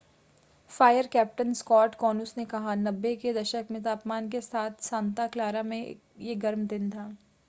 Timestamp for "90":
2.77-3.15